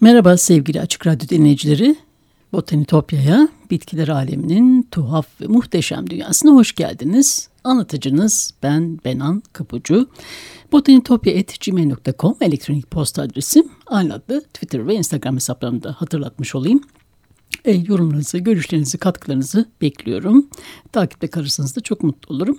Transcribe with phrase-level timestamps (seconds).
[0.00, 1.96] Merhaba sevgili Açık Radyo dinleyicileri.
[2.52, 7.48] Botanitopya'ya, bitkiler aleminin tuhaf ve muhteşem dünyasına hoş geldiniz.
[7.64, 10.08] Anlatıcınız ben Benan Kapucu.
[10.72, 13.68] Botanitopya.gmail.com elektronik posta adresim.
[13.86, 16.80] Aynı adlı Twitter ve Instagram hesaplarımda hatırlatmış olayım.
[17.64, 20.46] E, yorumlarınızı, görüşlerinizi, katkılarınızı bekliyorum.
[20.92, 22.58] Takipte kalırsanız da çok mutlu olurum.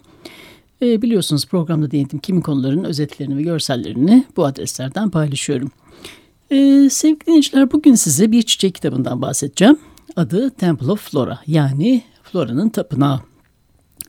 [0.82, 5.72] E, biliyorsunuz programda değindiğim kimi konuların özetlerini ve görsellerini bu adreslerden paylaşıyorum.
[6.52, 9.80] Ee, sevgili dinleyiciler bugün size bir çiçek kitabından bahsedeceğim.
[10.16, 13.22] Adı Temple of Flora yani Flora'nın tapınağı.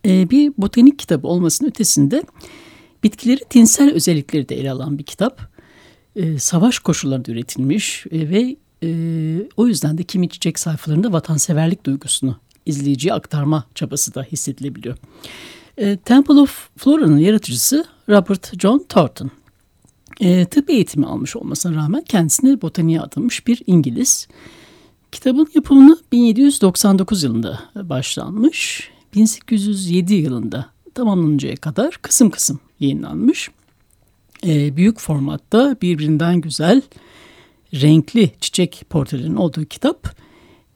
[0.06, 2.22] Ee, bir botanik kitabı olmasının ötesinde
[3.04, 5.40] bitkileri tinsel özellikleri de ele alan bir kitap.
[6.16, 8.88] Ee, savaş koşullarında üretilmiş e, ve e,
[9.56, 14.96] o yüzden de kimi çiçek sayfalarında vatanseverlik duygusunu izleyiciye aktarma çabası da hissedilebiliyor.
[15.78, 19.30] Ee, Temple of Flora'nın yaratıcısı Robert John Thornton
[20.20, 24.28] e, tıp eğitimi almış olmasına rağmen kendisine botaniğe atılmış bir İngiliz.
[25.12, 28.90] Kitabın yapımını 1799 yılında başlanmış.
[29.14, 33.50] 1807 yılında tamamlanıncaya kadar kısım kısım yayınlanmış.
[34.46, 36.82] E, büyük formatta birbirinden güzel
[37.74, 40.16] renkli çiçek portrelerinin olduğu kitap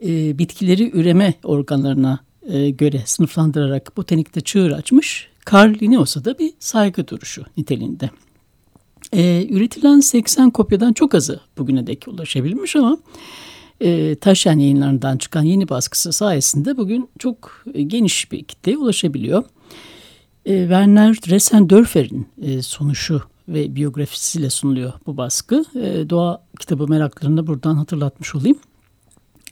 [0.05, 5.29] e, bitkileri üreme organlarına e, göre sınıflandırarak botanikte çığır açmış.
[5.53, 8.11] Carl Linnaeus'a da bir saygı duruşu niteliğinde.
[9.13, 12.99] E, üretilen 80 kopyadan çok azı bugüne dek ulaşabilmiş ama
[13.81, 19.45] e, Taşen yayınlarından çıkan yeni baskısı sayesinde bugün çok geniş bir kitleye ulaşabiliyor.
[20.47, 25.65] E, Werner Dressendörfer'in e, sonuşu ve biyografisiyle sunuluyor bu baskı.
[25.75, 28.59] E, doğa kitabı meraklarını buradan hatırlatmış olayım.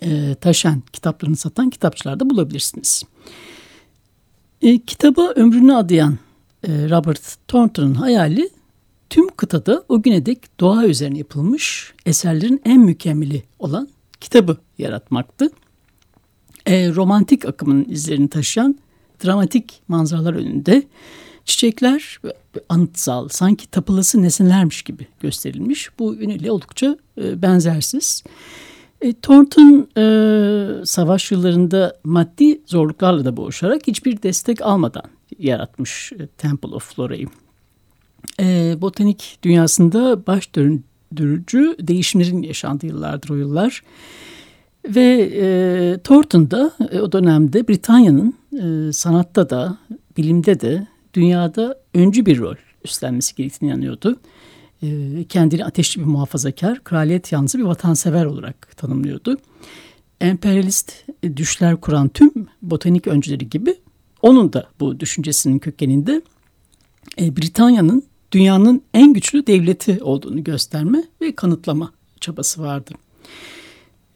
[0.03, 3.03] E, Taşen kitaplarını satan kitapçılarda bulabilirsiniz.
[4.63, 6.19] E, kitaba ömrünü adayan
[6.65, 8.51] e, Robert Thornton'ın hayali
[9.11, 13.89] Tüm kıtada o güne dek doğa üzerine yapılmış eserlerin en mükemmeli olan
[14.21, 15.51] kitabı yaratmaktı.
[16.67, 18.79] E, romantik akımın izlerini taşıyan
[19.25, 20.83] dramatik manzaralar önünde
[21.45, 22.21] çiçekler
[22.69, 25.99] anıtsal, sanki tapılası nesnelermiş gibi gösterilmiş.
[25.99, 28.25] Bu yönüyle oldukça e, benzersiz.
[29.01, 35.05] E, Thornton e, savaş yıllarında maddi zorluklarla da boğuşarak hiçbir destek almadan
[35.39, 37.27] yaratmış e, Temple of Flora'yı
[38.41, 43.83] e, botanik dünyasında baş döndürücü değişimlerin yaşandığı yıllardır o yıllar.
[44.89, 49.79] Ve e, Thornton da e, o dönemde Britanya'nın e, sanatta da
[50.17, 54.17] bilimde de dünyada öncü bir rol üstlenmesi gerektiğini inanıyordu.
[54.83, 54.89] E,
[55.29, 59.37] kendini ateşli bir muhafazakar, kraliyet yanlısı bir vatansever olarak tanımlıyordu.
[60.21, 60.93] Emperyalist
[61.37, 62.33] düşler kuran tüm
[62.63, 63.77] botanik öncüleri gibi
[64.23, 66.23] onun da bu düşüncesinin kökeninde
[67.21, 68.03] e, Britanya'nın
[68.33, 72.91] dünyanın en güçlü devleti olduğunu gösterme ve kanıtlama çabası vardı.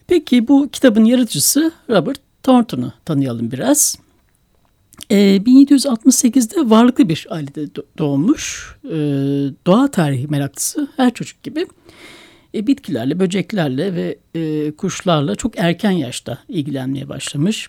[0.06, 3.98] Peki bu kitabın yaratıcısı Robert Thornton'u tanıyalım biraz.
[5.10, 7.66] E, 1768'de varlıklı bir ailede
[7.98, 8.96] doğmuş, e,
[9.66, 11.66] doğa tarihi meraklısı her çocuk gibi
[12.54, 17.68] e, bitkilerle, böceklerle ve e, kuşlarla çok erken yaşta ilgilenmeye başlamış.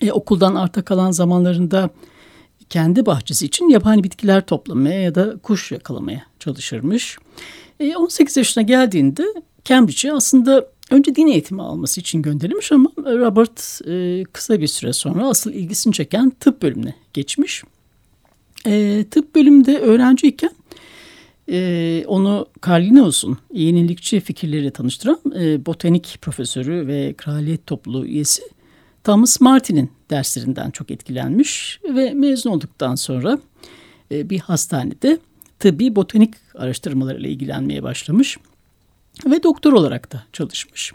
[0.00, 1.90] E, okuldan arta kalan zamanlarında
[2.72, 7.18] kendi bahçesi için yabani bitkiler toplamaya ya da kuş yakalamaya çalışırmış.
[7.80, 9.24] E, 18 yaşına geldiğinde
[9.64, 15.28] Cambridge'e aslında önce din eğitimi alması için gönderilmiş ama Robert e, kısa bir süre sonra
[15.28, 17.62] asıl ilgisini çeken tıp bölümüne geçmiş.
[18.66, 20.50] E, tıp bölümünde öğrenciyken
[21.50, 28.42] e, onu Carl Linnaeus'un yenilikçi fikirleri tanıştıran e, botanik profesörü ve kraliyet topluluğu üyesi
[29.04, 33.38] Thomas Martin'in derslerinden çok etkilenmiş ve mezun olduktan sonra
[34.10, 35.18] e, bir hastanede
[35.58, 38.38] tıbbi botanik araştırmalarıyla ilgilenmeye başlamış
[39.26, 40.92] ve doktor olarak da çalışmış.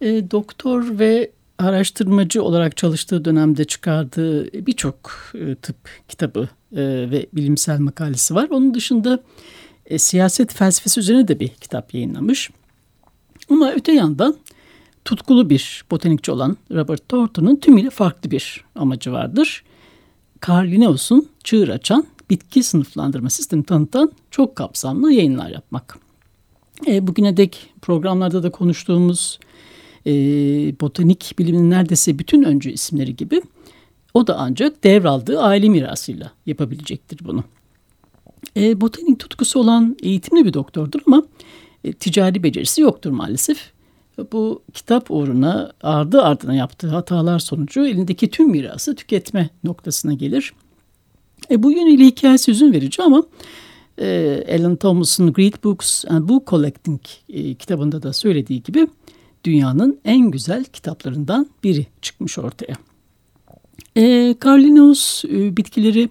[0.00, 5.76] E, doktor ve araştırmacı olarak çalıştığı dönemde çıkardığı birçok e, tıp
[6.08, 8.48] kitabı ve bilimsel makalesi var.
[8.50, 9.22] Onun dışında
[9.96, 12.50] siyaset felsefesi üzerine de bir kitap yayınlamış.
[13.50, 14.36] Ama öte yandan
[15.04, 19.64] tutkulu bir botanikçi olan Robert Thornton'un tümüyle farklı bir amacı vardır.
[20.48, 25.98] Carl Linnaeus'un çığır açan bitki sınıflandırma sistemi tanıtan çok kapsamlı yayınlar yapmak.
[26.86, 29.38] E, bugüne dek programlarda da konuştuğumuz
[30.06, 30.12] e,
[30.80, 33.42] botanik biliminin neredeyse bütün öncü isimleri gibi
[34.14, 37.44] o da ancak devraldığı aile mirasıyla yapabilecektir bunu.
[38.56, 41.22] E, botanik tutkusu olan eğitimli bir doktordur ama
[41.84, 43.72] e, ticari becerisi yoktur maalesef.
[44.32, 50.52] Bu kitap uğruna ardı ardına yaptığı hatalar sonucu elindeki tüm mirası tüketme noktasına gelir.
[51.50, 53.22] E, bu yönüyle hikayesi üzün verici ama
[54.00, 58.88] e, Alan Thomas'ın Great Books and Book Collecting e, kitabında da söylediği gibi
[59.44, 62.74] dünyanın en güzel kitaplarından biri çıkmış ortaya.
[63.96, 66.08] E, Carlinus e, bitkileri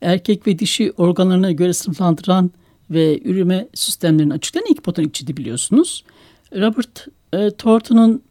[0.00, 2.50] erkek ve dişi organlarına göre sınıflandıran
[2.90, 6.04] ve üreme sistemlerini açıklayan ilk botanikçiydi biliyorsunuz.
[6.52, 8.22] Robert e, Thornton'un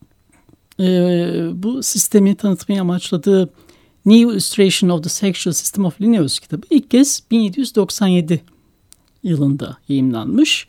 [0.80, 0.86] e,
[1.54, 3.50] bu sistemi tanıtmayı amaçladığı
[4.06, 8.42] New Illustration of the Sexual System of Linnaeus kitabı ilk kez 1797
[9.24, 10.68] yılında yayınlanmış.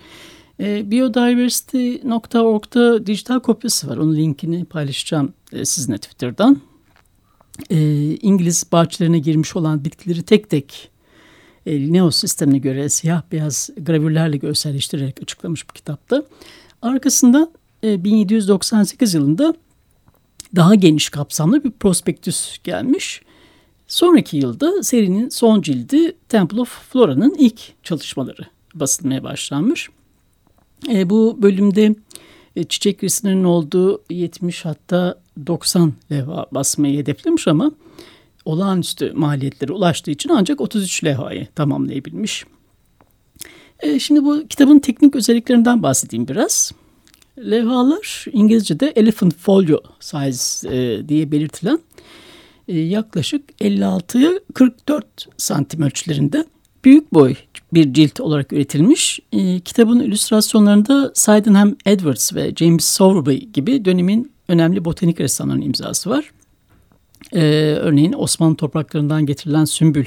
[0.60, 3.96] E, biodiversity.org'da dijital kopyası var.
[3.96, 6.60] Onun linkini paylaşacağım e, sizinle Twitter'dan.
[7.70, 7.78] E,
[8.14, 10.90] İngiliz bahçelerine girmiş olan bitkileri tek tek
[11.66, 16.22] e, Linnaeus sistemine göre siyah beyaz gravürlerle görselleştirerek açıklamış bu kitapta.
[16.82, 17.50] Arkasında
[17.84, 19.54] e, 1798 yılında
[20.56, 23.22] daha geniş kapsamlı bir prospektüs gelmiş.
[23.86, 28.42] Sonraki yılda serinin son cildi Temple of Flora'nın ilk çalışmaları
[28.74, 29.88] basılmaya başlanmış.
[30.88, 31.94] E, bu bölümde
[32.56, 37.72] e, çiçek resimlerinin olduğu 70 hatta 90 levha basmayı hedeflemiş ama
[38.44, 42.44] olağanüstü maliyetlere ulaştığı için ancak 33 levhayı tamamlayabilmiş.
[43.80, 46.72] E, şimdi bu kitabın teknik özelliklerinden bahsedeyim biraz.
[47.50, 51.78] Levhalar İngilizce'de elephant folio size e, diye belirtilen
[52.68, 55.06] e, yaklaşık 56'ya 44
[55.36, 56.44] santim ölçülerinde
[56.84, 57.34] büyük boy
[57.74, 59.20] bir cilt olarak üretilmiş.
[59.32, 66.30] E, kitabın illüstrasyonlarında Sydenham Edwards ve James Sowerby gibi dönemin önemli botanik ressamlarının imzası var.
[67.32, 67.42] E,
[67.80, 70.06] örneğin Osmanlı topraklarından getirilen sümbül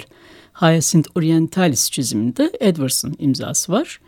[0.54, 4.00] Hyacinth orientalis çiziminde Edwards'ın imzası var.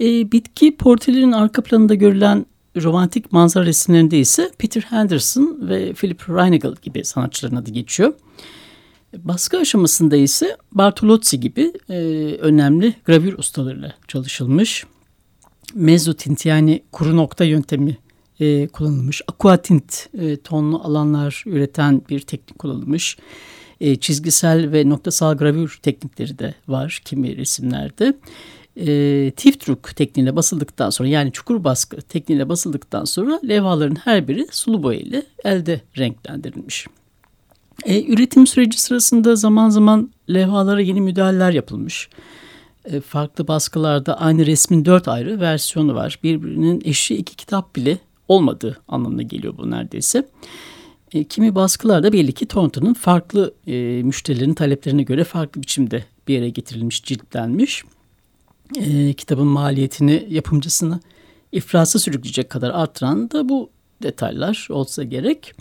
[0.00, 2.46] E, bitki portrelerin arka planında görülen
[2.76, 8.14] romantik manzara resimlerinde ise Peter Henderson ve Philip Reinagle gibi sanatçıların adı geçiyor.
[9.18, 11.94] Baskı aşamasında ise Bartolozzi gibi e,
[12.40, 14.86] önemli gravür ustalarıyla çalışılmış.
[15.74, 17.98] Mezzotint yani kuru nokta yöntemi
[18.40, 19.22] e, kullanılmış.
[19.28, 23.16] Aquatint e, tonlu alanlar üreten bir teknik kullanılmış.
[23.80, 28.14] E, çizgisel ve noktasal gravür teknikleri de var kimi resimlerde
[28.76, 34.82] e, Tiftruk tekniğiyle basıldıktan sonra yani çukur baskı tekniğiyle basıldıktan sonra levhaların her biri sulu
[34.82, 35.00] boya
[35.44, 36.86] elde renklendirilmiş.
[37.84, 42.08] E, üretim süreci sırasında zaman zaman levhalara yeni müdahaleler yapılmış.
[42.84, 46.18] E, farklı baskılarda aynı resmin dört ayrı versiyonu var.
[46.22, 47.98] Birbirinin eşi iki kitap bile
[48.28, 50.28] olmadığı anlamına geliyor bu neredeyse.
[51.12, 56.48] E, kimi baskılarda belli ki Thornton'un farklı e, müşterilerin taleplerine göre farklı biçimde bir yere
[56.48, 57.84] getirilmiş, ciltlenmiş
[58.76, 61.00] e, kitabın maliyetini yapımcısını
[61.52, 63.70] ifrasa sürükleyecek kadar arttıran da bu
[64.02, 65.52] detaylar olsa gerek.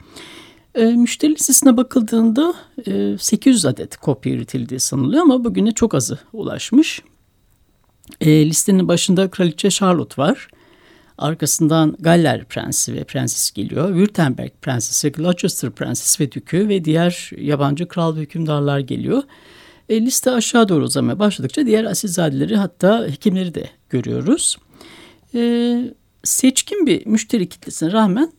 [0.75, 2.53] E, müşteri listesine bakıldığında
[2.87, 7.01] e, 800 adet kopya üretildiği sanılıyor ama bugüne çok azı ulaşmış.
[8.21, 10.47] E, listenin başında Kraliçe Charlotte var.
[11.17, 13.89] Arkasından Galler Prensi ve Prenses geliyor.
[13.89, 19.23] Württemberg Prensesi, Gloucester Prensesi ve Dükü ve diğer yabancı kral ve hükümdarlar geliyor.
[19.89, 24.57] E, liste aşağı doğru uzamaya başladıkça diğer asilzadeleri hatta hekimleri de görüyoruz.
[25.35, 28.31] E, seçkin bir müşteri kitlesine rağmen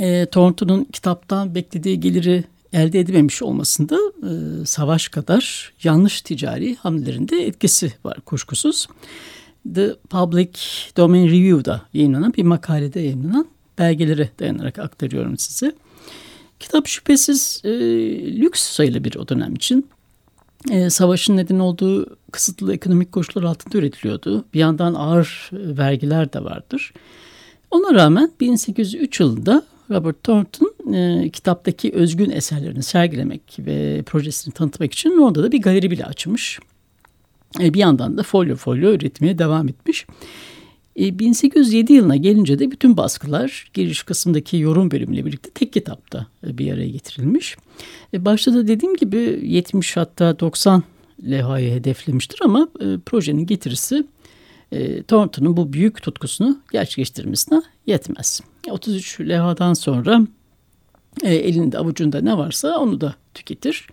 [0.00, 4.30] e, Thornton'un kitaptan beklediği geliri elde edememiş olmasında e,
[4.66, 8.86] savaş kadar yanlış ticari hamlelerinde etkisi var kuşkusuz.
[9.74, 10.50] The Public
[10.96, 13.46] Domain Review'da yayınlanan bir makalede yayınlanan
[13.78, 15.74] belgelere dayanarak aktarıyorum size.
[16.60, 17.70] Kitap şüphesiz e,
[18.40, 19.86] lüks sayılı bir o dönem için
[20.70, 24.44] e, savaşın neden olduğu kısıtlı ekonomik koşullar altında üretiliyordu.
[24.54, 26.92] Bir yandan ağır vergiler de vardır.
[27.70, 35.18] Ona rağmen 1803 yılında Robert Thornton e, kitaptaki özgün eserlerini sergilemek ve projesini tanıtmak için
[35.18, 36.58] orada da bir galeri bile açmış.
[37.60, 40.06] E, bir yandan da folyo folyo üretmeye devam etmiş.
[41.00, 46.58] 1807 e, yılına gelince de bütün baskılar giriş kısmındaki yorum bölümüyle birlikte tek kitapta e,
[46.58, 47.56] bir araya getirilmiş.
[48.14, 50.82] E, başta da dediğim gibi 70 hatta 90
[51.30, 52.68] levhayı hedeflemiştir ama
[53.06, 54.04] projenin getirisi
[54.72, 58.40] e, Thornton'un bu büyük tutkusunu gerçekleştirmesine yetmez.
[58.70, 60.26] 33 levhadan sonra
[61.22, 63.86] e, elinde avucunda ne varsa onu da tüketir.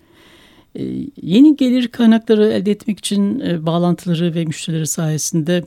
[0.74, 0.82] E,
[1.22, 5.64] yeni gelir kaynakları elde etmek için e, bağlantıları ve müşterileri sayesinde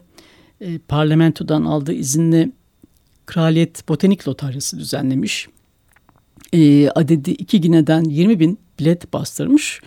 [0.61, 2.51] e, parlamentodan aldığı izinle
[3.25, 5.47] Kraliyet Botanik Lotaryası düzenlemiş.
[6.53, 9.81] E, adedi iki gineden 20 bin bilet bastırmış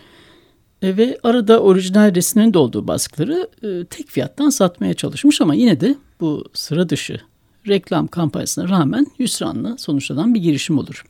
[0.82, 5.80] e, ve arada orijinal resimlerin de olduğu baskıları e, tek fiyattan satmaya çalışmış ama yine
[5.80, 7.20] de bu sıra dışı
[7.68, 11.04] reklam kampanyasına rağmen hüsranla sonuçlanan bir girişim olur.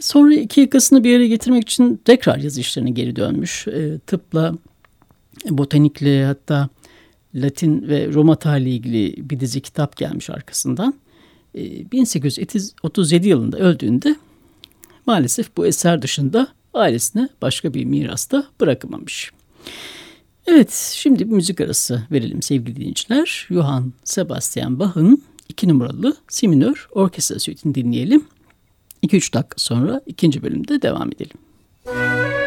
[0.00, 3.68] Sonra iki yakasını bir araya getirmek için tekrar yazı işlerine geri dönmüş.
[3.68, 4.54] E, tıpla,
[5.50, 6.68] botanikle hatta
[7.34, 10.94] Latin ve Roma tarihi ilgili bir dizi kitap gelmiş arkasından.
[11.54, 14.16] E, 1837 yılında öldüğünde
[15.06, 19.30] maalesef bu eser dışında ailesine başka bir mirasta bırakamamış.
[20.46, 23.46] Evet, şimdi bir müzik arası verelim sevgili dinleyiciler.
[23.50, 28.24] Johann Sebastian Bach'ın iki numaralı Si minör orkestra suite'ini dinleyelim.
[29.02, 31.38] 2-3 dakika sonra ikinci bölümde devam edelim.
[31.86, 32.43] Müzik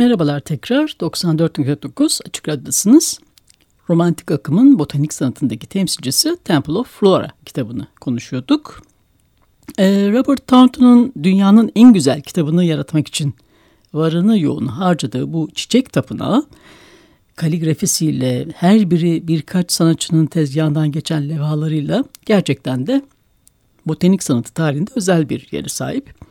[0.00, 3.20] Merhabalar tekrar 94.9 Açık Radyo'dasınız.
[3.90, 8.82] Romantik akımın botanik sanatındaki temsilcisi Temple of Flora kitabını konuşuyorduk.
[9.78, 13.34] Ee, Robert Thornton'un dünyanın en güzel kitabını yaratmak için
[13.94, 16.46] varını yoğunu harcadığı bu çiçek tapınağı
[17.36, 23.02] kaligrafisiyle her biri birkaç sanatçının tezgahından geçen levhalarıyla gerçekten de
[23.86, 26.29] botanik sanatı tarihinde özel bir yere sahip.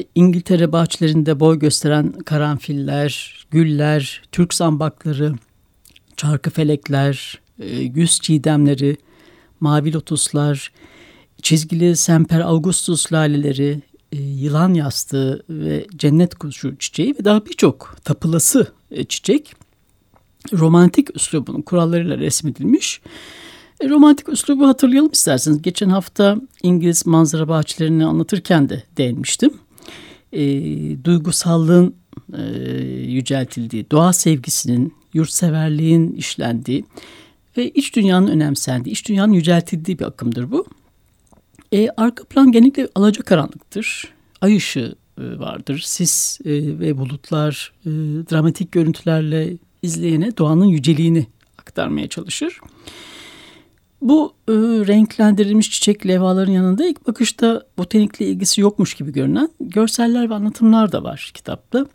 [0.00, 5.34] E, İngiltere bahçelerinde boy gösteren karanfiller, güller, Türk zambakları,
[6.16, 8.96] çarkıfelekler, e, güz çiğdemleri,
[9.60, 10.72] mavi lotuslar,
[11.42, 18.72] çizgili semper augustus laleleri, e, yılan yastığı ve cennet kuşu çiçeği ve daha birçok tapılası
[19.08, 19.54] çiçek
[20.52, 23.00] romantik üslubun kurallarıyla resmedilmiş.
[23.88, 25.62] Romantik üslubu hatırlayalım isterseniz.
[25.62, 29.50] Geçen hafta İngiliz manzara bahçelerini anlatırken de değinmiştim
[30.32, 30.44] e,
[31.04, 31.94] duygusallığın
[32.38, 32.42] e,
[32.92, 36.84] yüceltildiği, doğa sevgisinin, yurtseverliğin işlendiği
[37.56, 40.66] ve iç dünyanın önemsendiği, iç dünyanın yüceltildiği bir akımdır bu.
[41.72, 44.12] E, arka plan genellikle alacakaranlıktır.
[44.40, 45.78] Ay ışığı e, vardır.
[45.78, 47.90] Sis e, ve bulutlar e,
[48.30, 51.26] dramatik görüntülerle izleyene doğanın yüceliğini
[51.58, 52.60] aktarmaya çalışır.
[54.02, 54.52] Bu e,
[54.86, 61.02] renklendirilmiş çiçek levhaların yanında ilk bakışta botanikle ilgisi yokmuş gibi görünen görseller ve anlatımlar da
[61.02, 61.86] var kitapta.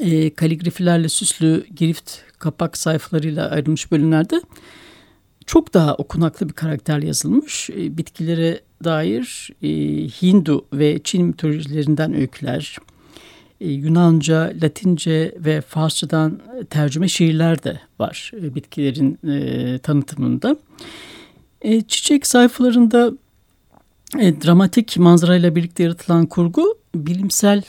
[0.00, 4.40] E, kaligrafilerle süslü girift kapak sayfalarıyla ayrılmış bölümlerde
[5.46, 7.70] çok daha okunaklı bir karakter yazılmış.
[7.70, 9.68] E, bitkilere dair e,
[10.08, 12.78] Hindu ve Çin mitolojilerinden öyküler,
[13.60, 16.40] Yunanca, Latince ve Farsçadan
[16.70, 20.56] tercüme şiirler de var e, bitkilerin e, tanıtımında.
[21.62, 23.12] E, çiçek sayfalarında
[24.18, 27.62] e, dramatik manzarayla birlikte yaratılan kurgu bilimsel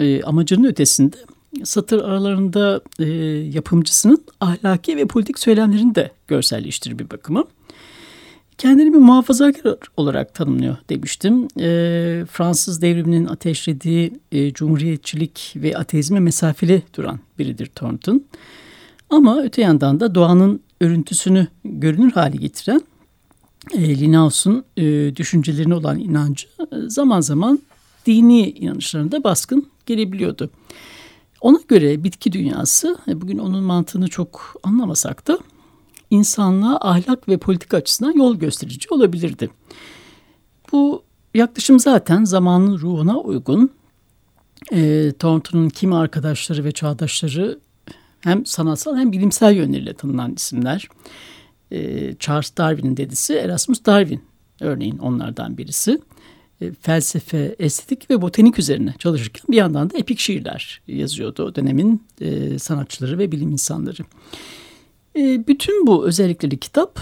[0.00, 1.16] e, amacının ötesinde
[1.64, 3.04] satır aralarında e,
[3.54, 7.44] yapımcısının ahlaki ve politik söylemlerini de görselleştirir bir bakıma.
[8.58, 11.48] Kendini bir muhafazakar olarak tanımlıyor demiştim.
[11.60, 11.68] E,
[12.30, 18.24] Fransız devriminin ateşlediği e, cumhuriyetçilik ve ateizme mesafeli duran biridir Thornton.
[19.10, 22.80] Ama öte yandan da doğanın örüntüsünü görünür hale getiren
[23.72, 27.58] e, Linnaeus'un e, düşüncelerine olan inancı e, zaman zaman
[28.06, 30.50] dini inanışlarında baskın gelebiliyordu.
[31.40, 35.38] Ona göre bitki dünyası, e, bugün onun mantığını çok anlamasak da
[36.14, 39.50] insanlığa ahlak ve politika açısından yol gösterici olabilirdi.
[40.72, 41.02] Bu
[41.34, 43.70] yaklaşım zaten zamanın ruhuna uygun.
[44.72, 47.58] E, Thornton'un kimi arkadaşları ve çağdaşları
[48.20, 50.88] hem sanatsal hem bilimsel yönleriyle tanınan isimler.
[51.70, 54.22] E, Charles Darwin'in dedisi Erasmus Darwin
[54.60, 56.00] örneğin onlardan birisi.
[56.60, 62.02] E, felsefe, estetik ve botanik üzerine çalışırken bir yandan da epik şiirler yazıyordu o dönemin
[62.20, 64.02] e, sanatçıları ve bilim insanları.
[65.16, 67.00] Bütün bu özellikleri kitap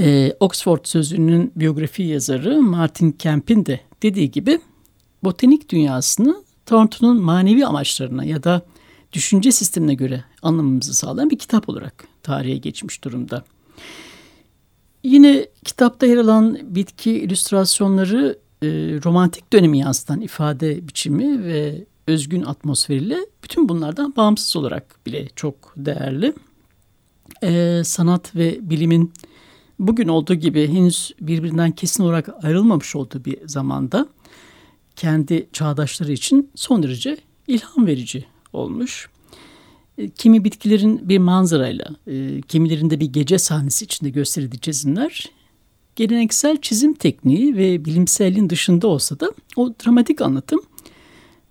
[0.00, 4.60] e, Oxford Sözlüğü'nün biyografi yazarı Martin Kemp'in de dediği gibi
[5.24, 8.62] botanik dünyasını Thornton'un manevi amaçlarına ya da
[9.12, 13.44] düşünce sistemine göre anlamamızı sağlayan bir kitap olarak tarihe geçmiş durumda.
[15.04, 18.68] Yine kitapta yer alan bitki illüstrasyonları e,
[19.04, 26.34] romantik dönemi yansıtan ifade biçimi ve özgün atmosferiyle bütün bunlardan bağımsız olarak bile çok değerli.
[27.42, 29.12] E, sanat ve bilimin
[29.78, 34.08] bugün olduğu gibi henüz birbirinden kesin olarak ayrılmamış olduğu bir zamanda
[34.96, 39.08] kendi çağdaşları için son derece ilham verici olmuş.
[39.98, 45.30] E, kimi bitkilerin bir manzarayla, e, kimilerinde bir gece sahnesi içinde gösterildiği çizimler
[45.96, 50.60] geleneksel çizim tekniği ve bilimselliğin dışında olsa da o dramatik anlatım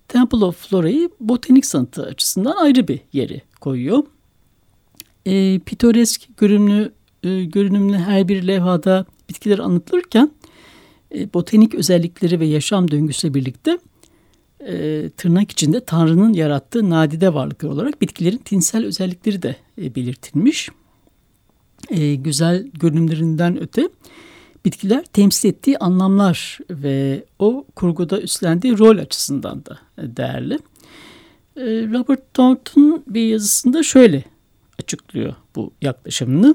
[0.08, 4.04] Temple of Flora'yı botanik sanatı açısından ayrı bir yere koyuyor.
[5.30, 10.30] E, pitoresk görünümlü, e, görünümlü her bir levhada bitkiler anlatılırken
[11.14, 13.78] e, botanik özellikleri ve yaşam döngüsüyle birlikte
[14.60, 20.68] e, tırnak içinde Tanrı'nın yarattığı nadide varlıklar olarak bitkilerin tinsel özellikleri de e, belirtilmiş.
[21.90, 23.88] E, güzel görünümlerinden öte
[24.64, 30.54] bitkiler temsil ettiği anlamlar ve o kurguda üstlendiği rol açısından da e, değerli.
[31.56, 34.24] E, Robert Thornton bir yazısında şöyle
[34.80, 36.54] açıklıyor bu yaklaşımını.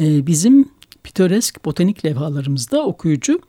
[0.00, 0.68] E, bizim
[1.02, 3.40] pitoresk botanik levhalarımızda okuyucu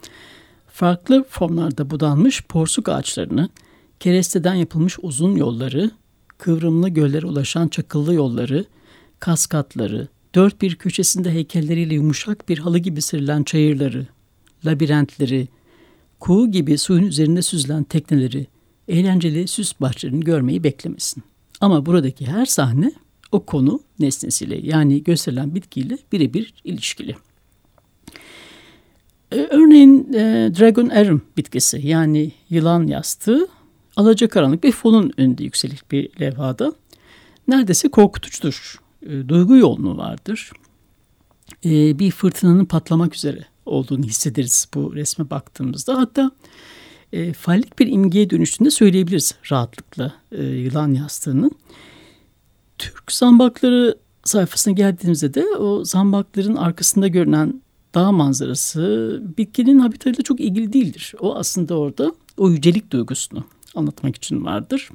[0.67, 3.49] farklı formlarda budanmış porsuk ağaçlarını,
[3.99, 5.91] keresteden yapılmış uzun yolları,
[6.37, 8.65] kıvrımlı göllere ulaşan çakıllı yolları,
[9.19, 14.07] kaskatları, dört bir köşesinde heykelleriyle yumuşak bir halı gibi serilen çayırları,
[14.65, 15.47] labirentleri,
[16.19, 18.47] kuğu gibi suyun üzerinde süzülen tekneleri,
[18.87, 21.23] eğlenceli süs bahçelerini görmeyi beklemesin.
[21.61, 22.91] Ama buradaki her sahne
[23.31, 27.15] o konu nesnesiyle yani gösterilen bitkiyle birebir ilişkili.
[29.31, 33.47] E, örneğin e, Dragon Arum bitkisi yani yılan yastığı
[33.95, 36.73] alacakaranlık bir fonun önünde yükselik bir levhada.
[37.47, 38.79] Neredeyse korkutucudur.
[39.05, 40.51] E, duygu yoğunluğu vardır.
[41.65, 45.97] E, bir fırtınanın patlamak üzere olduğunu hissederiz bu resme baktığımızda.
[45.97, 46.31] Hatta
[47.13, 51.51] e, fallik bir imgeye dönüştüğünde söyleyebiliriz rahatlıkla yılan yastığının.
[52.79, 57.61] Türk zambakları sayfasına geldiğimizde de o zambakların arkasında görünen
[57.95, 61.13] dağ manzarası bitkinin habitatıyla çok ilgili değildir.
[61.19, 63.43] O aslında orada o yücelik duygusunu
[63.75, 64.89] anlatmak için vardır.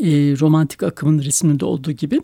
[0.00, 0.06] E,
[0.40, 2.20] romantik akımın resminde olduğu gibi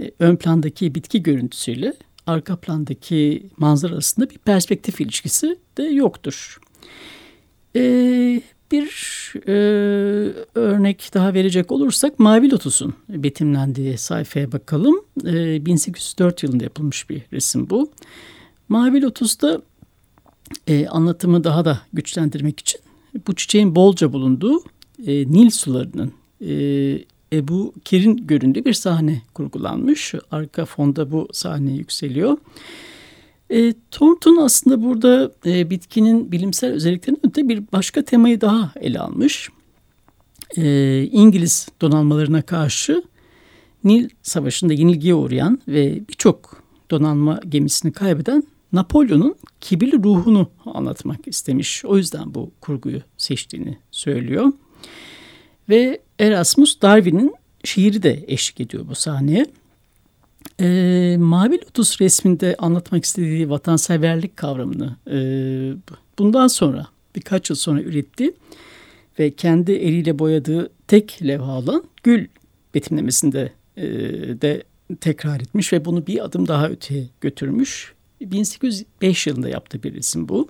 [0.00, 1.94] e, ön plandaki bitki görüntüsüyle
[2.26, 6.60] arka plandaki manzara arasında bir perspektif ilişkisi de yoktur.
[7.76, 8.42] E,
[8.74, 9.52] bir e,
[10.54, 15.04] örnek daha verecek olursak Mavi Lotus'un betimlendiği sayfaya bakalım.
[15.16, 17.90] 1804 yılında yapılmış bir resim bu.
[18.68, 19.62] Mavi Lotus'ta
[20.66, 22.80] e, anlatımı daha da güçlendirmek için
[23.26, 24.62] bu çiçeğin bolca bulunduğu
[25.06, 26.54] e, Nil sularının e,
[27.32, 30.14] Ebu Kir'in göründüğü bir sahne kurgulanmış.
[30.30, 32.38] Arka fonda bu sahne yükseliyor.
[33.54, 39.48] E, Thornton aslında burada e, bitkinin bilimsel özelliklerinden öte bir başka temayı daha ele almış.
[40.56, 43.02] E, İngiliz donanmalarına karşı
[43.84, 51.84] Nil Savaşı'nda yenilgiye uğrayan ve birçok donanma gemisini kaybeden Napolyon'un kibirli ruhunu anlatmak istemiş.
[51.84, 54.52] O yüzden bu kurguyu seçtiğini söylüyor.
[55.68, 59.46] Ve Erasmus Darwin'in şiiri de eşlik ediyor bu sahneye.
[60.60, 65.16] E, Mavi Lotus resminde anlatmak istediği vatanseverlik kavramını e,
[66.18, 68.34] bundan sonra birkaç yıl sonra üretti
[69.18, 72.28] ve kendi eliyle boyadığı tek levha olan Gül
[72.74, 73.86] betimlemesinde e,
[74.40, 74.62] de
[75.00, 77.94] tekrar etmiş ve bunu bir adım daha öteye götürmüş.
[78.20, 80.48] 1805 yılında yaptığı bir resim bu.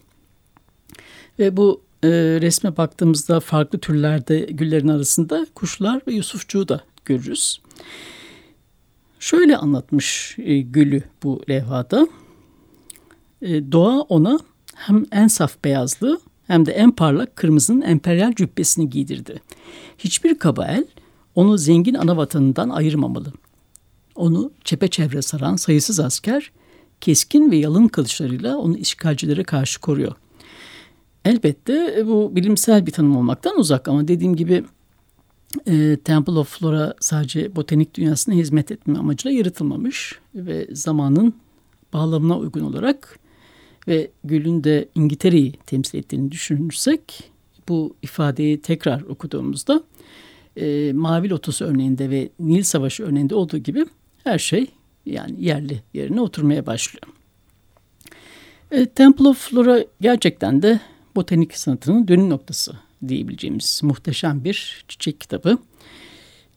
[1.39, 2.09] Ve bu e,
[2.41, 7.61] resme baktığımızda farklı türlerde güllerin arasında kuşlar ve Yusufçuğu da görürüz.
[9.25, 12.09] Şöyle anlatmış e, Gül'ü bu levhada.
[13.43, 14.39] E, doğa ona
[14.75, 19.43] hem en saf beyazlığı hem de en parlak kırmızının emperyal cübbesini giydirdi.
[19.99, 20.85] Hiçbir kaba el
[21.35, 23.33] onu zengin ana vatanından ayırmamalı.
[24.15, 26.51] Onu çepeçevre saran sayısız asker
[27.01, 30.13] keskin ve yalın kılıçlarıyla onu işgalcilere karşı koruyor.
[31.25, 34.65] Elbette bu bilimsel bir tanım olmaktan uzak ama dediğim gibi
[35.67, 41.35] e, Temple of Flora sadece botanik dünyasına hizmet etme amacıyla yaratılmamış ve zamanın
[41.93, 43.19] bağlamına uygun olarak
[43.89, 47.31] ve gülün de İngiltere'yi temsil ettiğini düşünürsek
[47.69, 49.83] bu ifadeyi tekrar okuduğumuzda
[50.57, 53.87] e, Mavi Lotus örneğinde ve Nil Savaşı örneğinde olduğu gibi
[54.25, 54.67] her şey
[55.07, 57.07] yani yerli yerine oturmaya başlıyor.
[58.71, 60.81] E, Temple of Flora gerçekten de
[61.17, 62.73] botanik sanatının dönüm noktası
[63.09, 65.59] diyebileceğimiz muhteşem bir çiçek kitabı.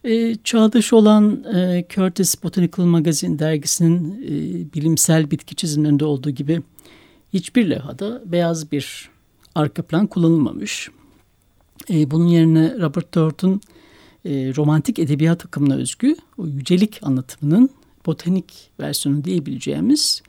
[0.04, 4.30] E, çağdaş olan e, Curtis Botanical Magazine dergisinin e,
[4.74, 6.62] bilimsel bitki çizimlerinde olduğu gibi
[7.34, 9.10] hiçbir levhada beyaz bir
[9.56, 10.90] arka plan kullanılmamış.
[11.90, 13.62] E, bunun yerine Robert Thornton
[14.26, 17.70] e, romantik edebiyat akımına özgü o yücelik anlatımının
[18.06, 20.22] botanik versiyonu diyebileceğimiz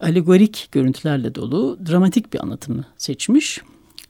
[0.00, 3.60] alegorik görüntülerle dolu dramatik bir anlatımı seçmiş.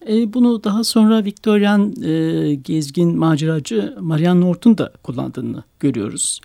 [0.09, 6.41] E, bunu daha sonra Victorian e, gezgin maceracı Marianne Norton da kullandığını görüyoruz.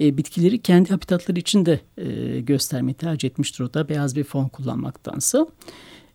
[0.00, 4.48] E, bitkileri kendi habitatları için de e, göstermeyi tercih etmiştir o da beyaz bir fon
[4.48, 5.46] kullanmaktansa.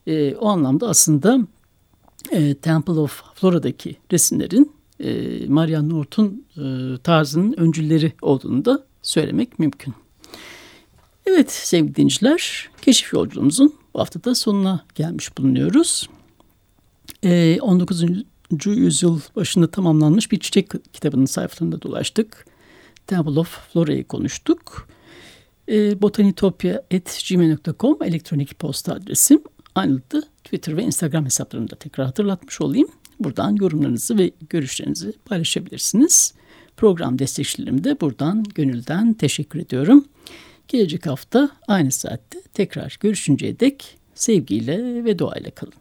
[0.07, 1.39] E, o anlamda aslında
[2.31, 9.93] e, Temple of Flora'daki resimlerin e, Marianne Norton e, tarzının öncülleri olduğunu da söylemek mümkün.
[11.25, 16.09] Evet sevgili dinleyiciler, keşif yolculuğumuzun bu haftada sonuna gelmiş bulunuyoruz.
[17.61, 18.03] 19.
[18.03, 18.07] Ee,
[18.65, 22.45] yüzyıl başında tamamlanmış bir çiçek kitabının sayfalarında dolaştık.
[23.07, 24.87] Temple of Flora'yı konuştuk.
[25.69, 29.43] E, botanitopya.gmail.com elektronik posta adresim.
[29.75, 30.01] Aynı
[30.43, 32.87] Twitter ve Instagram hesaplarımda tekrar hatırlatmış olayım.
[33.19, 36.33] Buradan yorumlarınızı ve görüşlerinizi paylaşabilirsiniz.
[36.77, 40.05] Program destekçilerime de buradan gönülden teşekkür ediyorum.
[40.67, 45.80] Gelecek hafta aynı saatte tekrar görüşünceye dek sevgiyle ve doğayla kalın.